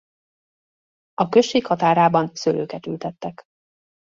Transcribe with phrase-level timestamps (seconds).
[1.13, 3.43] A község határában szőlőket ültettek.